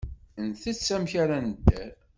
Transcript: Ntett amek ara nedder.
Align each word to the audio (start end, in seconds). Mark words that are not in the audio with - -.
Ntett 0.47 0.87
amek 0.95 1.13
ara 1.21 1.37
nedder. 1.45 1.89